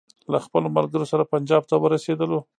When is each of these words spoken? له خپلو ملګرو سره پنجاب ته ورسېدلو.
له 0.31 0.37
خپلو 0.45 0.67
ملګرو 0.77 1.05
سره 1.11 1.29
پنجاب 1.33 1.63
ته 1.69 1.75
ورسېدلو. 1.77 2.39